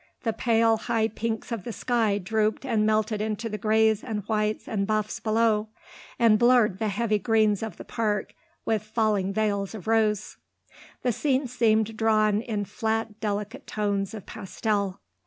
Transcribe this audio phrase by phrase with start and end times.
[0.23, 4.67] The pale, high pinks of the sky drooped and melted into the greys and whites
[4.67, 5.69] and buffs below,
[6.17, 8.33] and blurred the heavy greens of the park
[8.65, 10.37] with falling veils of rose.
[11.03, 14.99] The scene seemed drawn in flat delicate tones of pastel.